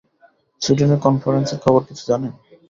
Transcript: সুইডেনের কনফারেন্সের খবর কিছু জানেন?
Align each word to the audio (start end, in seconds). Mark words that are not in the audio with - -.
সুইডেনের 0.61 0.99
কনফারেন্সের 1.05 1.59
খবর 1.63 1.81
কিছু 1.87 2.03
জানেন? 2.07 2.33